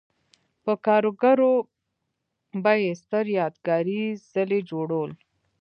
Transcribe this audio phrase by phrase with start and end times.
[0.63, 1.53] په کارګرو
[2.63, 5.11] به یې ستر یادګاري څلي جوړول.